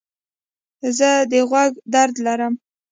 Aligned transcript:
زه 0.97 1.09
د 1.31 1.33
غوږ 1.49 1.71
درد 1.93 2.15
لرم. 2.25 2.53